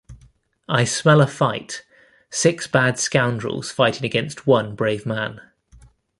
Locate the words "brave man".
4.73-5.41